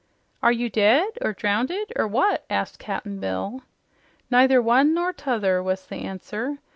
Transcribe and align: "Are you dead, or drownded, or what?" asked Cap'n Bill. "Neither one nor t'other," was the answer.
"Are 0.41 0.51
you 0.51 0.67
dead, 0.67 1.11
or 1.21 1.31
drownded, 1.31 1.93
or 1.95 2.07
what?" 2.07 2.43
asked 2.49 2.79
Cap'n 2.79 3.19
Bill. 3.19 3.61
"Neither 4.31 4.59
one 4.59 4.95
nor 4.95 5.13
t'other," 5.13 5.61
was 5.61 5.85
the 5.85 5.97
answer. 5.97 6.57